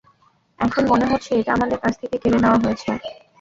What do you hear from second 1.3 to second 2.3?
এটা আমাদের কাছ থেকে